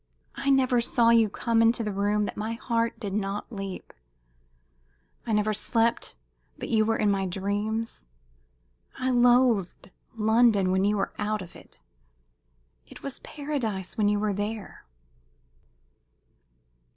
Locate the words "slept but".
5.53-6.69